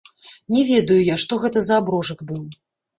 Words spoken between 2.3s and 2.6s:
быў.